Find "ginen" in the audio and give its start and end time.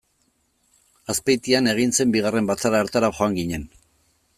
3.43-3.71